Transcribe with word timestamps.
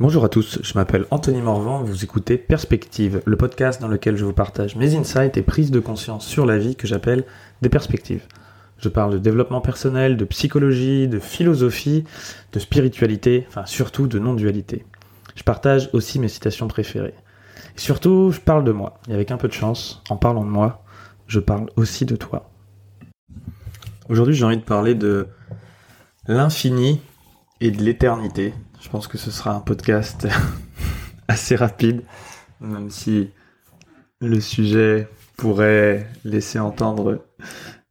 Bonjour 0.00 0.24
à 0.24 0.30
tous, 0.30 0.60
je 0.62 0.72
m'appelle 0.76 1.04
Anthony 1.10 1.42
Morvan, 1.42 1.82
vous 1.82 2.04
écoutez 2.04 2.38
Perspective, 2.38 3.20
le 3.26 3.36
podcast 3.36 3.82
dans 3.82 3.86
lequel 3.86 4.16
je 4.16 4.24
vous 4.24 4.32
partage 4.32 4.74
mes 4.74 4.96
insights 4.96 5.36
et 5.36 5.42
prises 5.42 5.70
de 5.70 5.78
conscience 5.78 6.26
sur 6.26 6.46
la 6.46 6.56
vie 6.56 6.74
que 6.74 6.86
j'appelle 6.86 7.26
des 7.60 7.68
perspectives. 7.68 8.26
Je 8.78 8.88
parle 8.88 9.12
de 9.12 9.18
développement 9.18 9.60
personnel, 9.60 10.16
de 10.16 10.24
psychologie, 10.24 11.06
de 11.06 11.18
philosophie, 11.18 12.04
de 12.54 12.58
spiritualité, 12.58 13.44
enfin 13.48 13.66
surtout 13.66 14.06
de 14.06 14.18
non-dualité. 14.18 14.86
Je 15.34 15.42
partage 15.42 15.90
aussi 15.92 16.18
mes 16.18 16.28
citations 16.28 16.66
préférées. 16.66 17.12
Et 17.76 17.80
surtout, 17.80 18.30
je 18.30 18.40
parle 18.40 18.64
de 18.64 18.72
moi. 18.72 19.00
Et 19.06 19.12
avec 19.12 19.30
un 19.30 19.36
peu 19.36 19.48
de 19.48 19.52
chance, 19.52 20.02
en 20.08 20.16
parlant 20.16 20.46
de 20.46 20.50
moi, 20.50 20.82
je 21.26 21.40
parle 21.40 21.66
aussi 21.76 22.06
de 22.06 22.16
toi. 22.16 22.48
Aujourd'hui, 24.08 24.34
j'ai 24.34 24.46
envie 24.46 24.56
de 24.56 24.62
parler 24.62 24.94
de 24.94 25.26
l'infini 26.26 27.02
et 27.60 27.70
de 27.70 27.82
l'éternité. 27.82 28.54
Je 28.80 28.88
pense 28.88 29.06
que 29.06 29.18
ce 29.18 29.30
sera 29.30 29.54
un 29.54 29.60
podcast 29.60 30.26
assez 31.28 31.54
rapide, 31.54 32.02
même 32.60 32.90
si 32.90 33.30
le 34.20 34.40
sujet 34.40 35.08
pourrait 35.36 36.06
laisser 36.24 36.58
entendre 36.58 37.24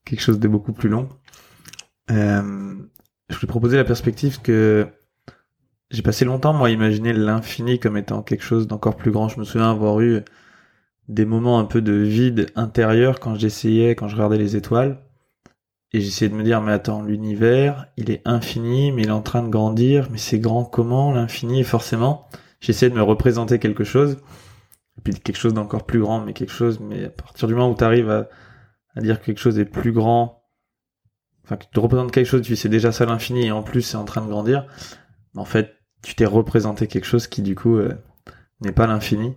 quelque 0.05 0.21
chose 0.21 0.39
de 0.39 0.47
beaucoup 0.47 0.73
plus 0.73 0.89
long. 0.89 1.07
Euh, 2.11 2.75
je 3.29 3.35
voulais 3.35 3.47
proposer 3.47 3.77
la 3.77 3.83
perspective 3.83 4.41
que 4.41 4.87
j'ai 5.91 6.01
passé 6.01 6.25
longtemps, 6.25 6.53
moi, 6.53 6.67
à 6.67 6.71
imaginer 6.71 7.13
l'infini 7.13 7.79
comme 7.79 7.97
étant 7.97 8.21
quelque 8.21 8.43
chose 8.43 8.67
d'encore 8.67 8.95
plus 8.95 9.11
grand. 9.11 9.29
Je 9.29 9.39
me 9.39 9.45
souviens 9.45 9.71
avoir 9.71 10.01
eu 10.01 10.23
des 11.07 11.25
moments 11.25 11.59
un 11.59 11.65
peu 11.65 11.81
de 11.81 11.93
vide 11.93 12.51
intérieur 12.55 13.19
quand 13.19 13.35
j'essayais, 13.35 13.95
quand 13.95 14.07
je 14.07 14.15
regardais 14.15 14.37
les 14.37 14.55
étoiles. 14.55 14.99
Et 15.91 16.01
j'essayais 16.01 16.29
de 16.29 16.35
me 16.35 16.43
dire, 16.43 16.61
mais 16.61 16.71
attends, 16.71 17.01
l'univers, 17.01 17.87
il 17.97 18.11
est 18.11 18.21
infini, 18.25 18.91
mais 18.91 19.03
il 19.03 19.07
est 19.07 19.11
en 19.11 19.21
train 19.21 19.41
de 19.41 19.49
grandir, 19.49 20.07
mais 20.11 20.19
c'est 20.19 20.39
grand 20.39 20.63
comment, 20.63 21.11
l'infini, 21.11 21.63
forcément, 21.63 22.27
j'essayais 22.59 22.91
de 22.91 22.95
me 22.95 23.01
représenter 23.01 23.57
quelque 23.57 23.83
chose, 23.83 24.17
et 24.97 25.01
puis 25.01 25.13
quelque 25.15 25.37
chose 25.37 25.55
d'encore 25.55 25.85
plus 25.85 25.99
grand, 25.99 26.19
mais 26.19 26.33
quelque 26.33 26.53
chose, 26.53 26.79
mais 26.79 27.05
à 27.05 27.09
partir 27.09 27.47
du 27.47 27.55
moment 27.55 27.71
où 27.71 27.75
tu 27.75 27.83
arrives 27.83 28.09
à, 28.09 28.29
à, 28.95 29.01
dire 29.01 29.19
que 29.19 29.25
quelque 29.25 29.39
chose 29.39 29.57
est 29.57 29.65
plus 29.65 29.91
grand, 29.91 30.43
enfin, 31.43 31.57
que 31.57 31.63
tu 31.63 31.71
te 31.71 31.79
représentes 31.79 32.11
quelque 32.11 32.27
chose, 32.27 32.43
tu 32.43 32.55
sais 32.55 32.69
déjà 32.69 32.91
ça 32.91 33.05
l'infini, 33.07 33.47
et 33.47 33.51
en 33.51 33.63
plus 33.63 33.81
c'est 33.81 33.97
en 33.97 34.05
train 34.05 34.21
de 34.21 34.29
grandir, 34.29 34.67
en 35.35 35.45
fait, 35.45 35.75
tu 36.03 36.15
t'es 36.15 36.25
représenté 36.25 36.87
quelque 36.87 37.05
chose 37.05 37.27
qui, 37.27 37.41
du 37.41 37.55
coup, 37.55 37.77
euh, 37.77 37.93
n'est 38.61 38.71
pas 38.71 38.87
l'infini. 38.87 39.35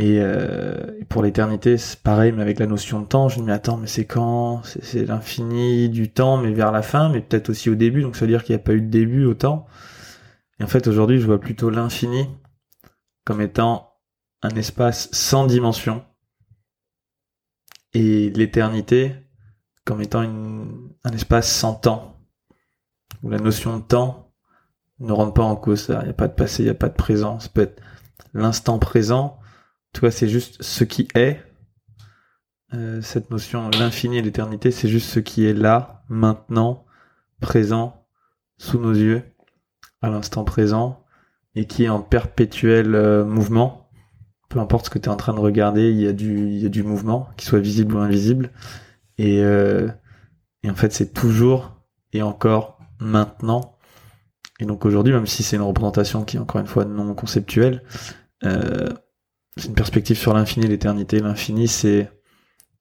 Euh, 0.00 0.92
et, 1.00 1.04
pour 1.04 1.22
l'éternité, 1.22 1.76
c'est 1.76 2.00
pareil, 2.00 2.32
mais 2.32 2.42
avec 2.42 2.58
la 2.58 2.66
notion 2.66 3.00
de 3.00 3.06
temps, 3.06 3.28
je 3.28 3.36
me 3.36 3.40
dis, 3.40 3.46
mais 3.46 3.52
attends, 3.52 3.76
mais 3.76 3.88
c'est 3.88 4.04
quand? 4.06 4.62
C'est 4.64 5.04
l'infini 5.04 5.88
du 5.88 6.10
temps, 6.10 6.36
mais 6.38 6.52
vers 6.52 6.70
la 6.72 6.82
fin, 6.82 7.08
mais 7.08 7.20
peut-être 7.20 7.50
aussi 7.50 7.68
au 7.70 7.74
début, 7.74 8.02
donc 8.02 8.16
ça 8.16 8.24
veut 8.24 8.30
dire 8.30 8.44
qu'il 8.44 8.54
n'y 8.54 8.60
a 8.60 8.64
pas 8.64 8.74
eu 8.74 8.80
de 8.80 8.90
début 8.90 9.24
au 9.24 9.34
temps. 9.34 9.66
Et 10.60 10.64
en 10.64 10.68
fait, 10.68 10.86
aujourd'hui, 10.86 11.20
je 11.20 11.26
vois 11.26 11.40
plutôt 11.40 11.70
l'infini 11.70 12.28
comme 13.24 13.40
étant 13.40 13.94
un 14.42 14.50
espace 14.50 15.08
sans 15.12 15.46
dimension, 15.46 16.04
et 17.94 18.30
l'éternité 18.30 19.14
comme 19.84 20.02
étant 20.02 20.20
un 20.20 21.12
espace 21.12 21.50
sans 21.50 21.74
temps, 21.74 22.20
où 23.22 23.30
la 23.30 23.38
notion 23.38 23.78
de 23.78 23.82
temps 23.82 24.32
ne 25.00 25.12
rentre 25.12 25.34
pas 25.34 25.42
en 25.42 25.56
cause. 25.56 25.86
Il 25.88 26.04
n'y 26.04 26.10
a 26.10 26.12
pas 26.12 26.28
de 26.28 26.34
passé, 26.34 26.62
il 26.62 26.66
n'y 26.66 26.70
a 26.70 26.74
pas 26.74 26.88
de 26.88 26.94
présent. 26.94 27.40
Ça 27.40 27.48
peut 27.48 27.62
être 27.62 27.80
l'instant 28.34 28.78
présent, 28.78 29.38
tu 29.92 30.00
vois, 30.00 30.10
c'est 30.10 30.28
juste 30.28 30.62
ce 30.62 30.84
qui 30.84 31.08
est. 31.14 31.42
Euh, 32.74 33.00
cette 33.00 33.30
notion, 33.30 33.70
l'infini 33.70 34.18
et 34.18 34.22
l'éternité, 34.22 34.70
c'est 34.70 34.88
juste 34.88 35.08
ce 35.08 35.20
qui 35.20 35.46
est 35.46 35.54
là, 35.54 36.04
maintenant, 36.08 36.84
présent, 37.40 38.06
sous 38.58 38.78
nos 38.78 38.92
yeux, 38.92 39.22
à 40.02 40.10
l'instant 40.10 40.44
présent, 40.44 41.04
et 41.54 41.66
qui 41.66 41.84
est 41.84 41.88
en 41.88 42.02
perpétuel 42.02 42.94
euh, 42.94 43.24
mouvement. 43.24 43.90
Peu 44.48 44.58
importe 44.60 44.86
ce 44.86 44.90
que 44.90 44.98
tu 44.98 45.06
es 45.06 45.12
en 45.12 45.16
train 45.16 45.34
de 45.34 45.40
regarder, 45.40 45.90
il 45.90 46.00
y 46.00 46.06
a 46.06 46.12
du, 46.12 46.48
il 46.48 46.58
y 46.58 46.66
a 46.66 46.70
du 46.70 46.82
mouvement, 46.82 47.28
qu'il 47.36 47.48
soit 47.48 47.58
visible 47.58 47.94
ou 47.94 47.98
invisible. 47.98 48.50
Et, 49.16 49.42
euh, 49.42 49.88
et 50.62 50.70
en 50.70 50.74
fait, 50.74 50.92
c'est 50.92 51.12
toujours 51.12 51.78
et 52.12 52.22
encore 52.22 52.78
maintenant. 53.00 53.78
Et 54.60 54.64
donc 54.64 54.84
aujourd'hui, 54.84 55.12
même 55.12 55.26
si 55.26 55.42
c'est 55.42 55.56
une 55.56 55.62
représentation 55.62 56.24
qui 56.24 56.36
est 56.36 56.40
encore 56.40 56.60
une 56.60 56.66
fois 56.66 56.84
non 56.84 57.14
conceptuelle, 57.14 57.82
euh, 58.44 58.88
c'est 59.58 59.68
une 59.68 59.74
perspective 59.74 60.16
sur 60.16 60.34
l'infini 60.34 60.66
l'éternité. 60.66 61.18
L'infini, 61.20 61.68
c'est 61.68 62.10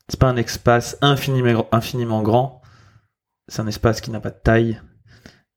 c'est 0.08 0.20
pas 0.20 0.30
un 0.30 0.38
espace 0.38 0.98
infiniment, 1.02 1.68
infiniment 1.72 2.22
grand, 2.22 2.62
c'est 3.48 3.62
un 3.62 3.68
espace 3.68 4.00
qui 4.00 4.12
n'a 4.12 4.22
pas 4.22 4.30
de 4.30 4.40
taille. 4.42 4.82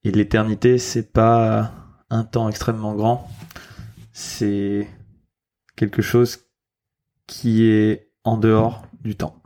Et 0.03 0.11
l'éternité, 0.11 0.79
c'est 0.79 1.13
pas 1.13 1.73
un 2.09 2.25
temps 2.25 2.49
extrêmement 2.49 2.95
grand, 2.95 3.31
c'est 4.13 4.89
quelque 5.77 6.03
chose 6.03 6.39
qui 7.27 7.65
est 7.65 8.11
en 8.25 8.39
dehors 8.39 8.83
du 9.03 9.15
temps. 9.15 9.41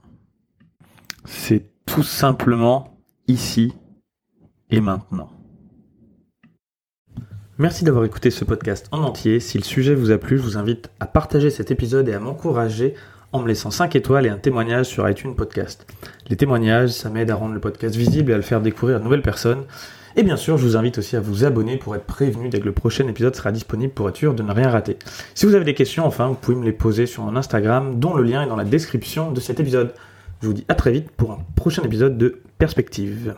C'est 1.25 1.71
tout 1.85 2.03
simplement 2.03 2.97
ici 3.27 3.75
et 4.71 4.81
maintenant. 4.81 5.34
Merci 7.56 7.84
d'avoir 7.84 8.04
écouté 8.04 8.32
ce 8.32 8.44
podcast 8.44 8.88
en 8.91 9.04
entier. 9.04 9.38
Si 9.38 9.59
le 9.59 9.62
sujet 9.62 9.94
vous 9.94 10.10
a 10.10 10.19
plu, 10.19 10.38
je 10.38 10.42
vous 10.42 10.59
invite 10.59 10.91
à 10.98 11.06
partager 11.06 11.50
cet 11.50 11.70
épisode 11.70 12.09
et 12.09 12.12
à 12.12 12.19
m'encourager 12.19 12.94
en 13.31 13.41
me 13.42 13.47
laissant 13.47 13.70
5 13.70 13.94
étoiles 13.94 14.26
et 14.26 14.28
un 14.28 14.38
témoignage 14.38 14.87
sur 14.87 15.09
iTunes 15.09 15.37
Podcast. 15.37 15.87
Les 16.28 16.34
témoignages, 16.34 16.91
ça 16.91 17.10
m'aide 17.10 17.31
à 17.31 17.37
rendre 17.37 17.54
le 17.54 17.60
podcast 17.60 17.94
visible 17.94 18.32
et 18.32 18.34
à 18.34 18.38
le 18.38 18.43
faire 18.43 18.60
découvrir 18.60 18.97
à 18.97 18.98
de 18.98 19.04
nouvelles 19.04 19.22
personnes. 19.22 19.66
Et 20.16 20.25
bien 20.25 20.37
sûr, 20.37 20.59
je 20.59 20.64
vous 20.64 20.76
invite 20.76 20.98
aussi 20.98 21.14
à 21.14 21.20
vous 21.20 21.44
abonner 21.44 21.76
pour 21.76 21.94
être 21.94 22.06
prévenu 22.06 22.48
dès 22.48 22.59
que 22.59 22.64
le 22.64 22.72
prochain 22.72 23.06
épisode 23.06 23.37
sera 23.37 23.53
disponible 23.53 23.93
pour 23.93 24.09
être 24.09 24.16
sûr 24.16 24.34
de 24.34 24.43
ne 24.43 24.50
rien 24.50 24.69
rater. 24.69 24.98
Si 25.37 25.47
vous 25.47 25.54
avez 25.54 25.64
des 25.64 25.75
questions, 25.75 26.04
enfin, 26.06 26.26
vous 26.26 26.34
pouvez 26.34 26.56
me 26.56 26.64
les 26.64 26.72
poser 26.72 27.06
sur 27.06 27.22
mon 27.22 27.37
Instagram, 27.37 28.00
dont 28.00 28.14
le 28.14 28.25
lien 28.25 28.43
est 28.43 28.48
dans 28.48 28.56
la 28.56 28.64
description 28.64 29.31
de 29.31 29.38
cet 29.38 29.60
épisode. 29.60 29.94
Je 30.43 30.48
vous 30.48 30.54
dis 30.54 30.64
à 30.69 30.75
très 30.75 30.91
vite 30.91 31.09
pour 31.12 31.31
un 31.31 31.38
prochain 31.54 31.84
épisode 31.84 32.19
de 32.19 32.41
Perspective. 32.59 33.37